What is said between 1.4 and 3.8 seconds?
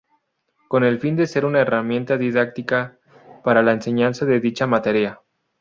una herramienta didáctica para la